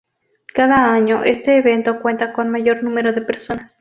Cada 0.55 0.91
año 0.93 1.23
este 1.23 1.57
evento 1.59 2.01
cuenta 2.01 2.33
con 2.33 2.49
mayor 2.49 2.83
número 2.83 3.13
de 3.13 3.21
personas. 3.21 3.69